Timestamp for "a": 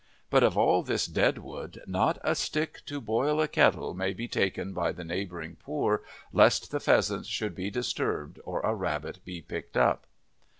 2.23-2.33, 3.39-3.47, 8.61-8.73